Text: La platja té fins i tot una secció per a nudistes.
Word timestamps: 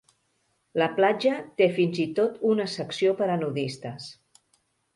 La 0.81 0.87
platja 0.99 1.33
té 1.59 1.67
fins 1.75 2.01
i 2.05 2.07
tot 2.21 2.41
una 2.55 2.67
secció 2.79 3.15
per 3.23 3.31
a 3.35 3.39
nudistes. 3.45 4.13